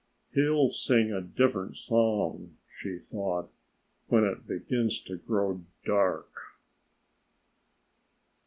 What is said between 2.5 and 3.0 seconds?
she